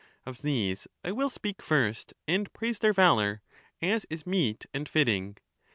Of 0.25 0.41
these 0.41 0.87
I 1.03 1.11
will 1.11 1.29
speak 1.29 1.61
first, 1.61 2.15
and 2.27 2.51
praise 2.53 2.79
their 2.79 2.91
valour, 2.91 3.43
as 3.83 4.07
is 4.09 4.25
meet 4.25 4.65
and 4.73 4.89
fitting. 4.89 5.37